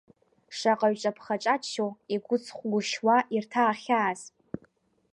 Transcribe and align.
Шаҟаҩ 0.57 0.95
ҿаԥха-ҿаччо 1.01 1.87
игәыцхә-гәышьуа 2.13 3.15
ирҭаахьааз… 3.35 4.21